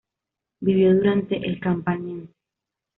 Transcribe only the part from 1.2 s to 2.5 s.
el Campaniense.